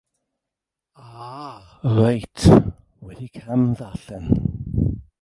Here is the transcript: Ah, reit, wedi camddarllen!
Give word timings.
Ah, 1.25 1.59
reit, 1.97 2.41
wedi 3.03 3.27
camddarllen! 3.37 4.27